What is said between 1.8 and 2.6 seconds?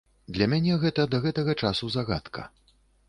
загадка.